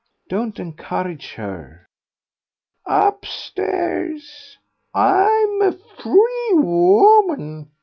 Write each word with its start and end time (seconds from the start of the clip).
Don't 0.29 0.57
encourage 0.59 1.33
her." 1.35 1.85
"Upstairs? 2.87 4.57
I'm 4.95 5.61
a 5.61 5.73
free 5.79 6.49
woman. 6.55 7.69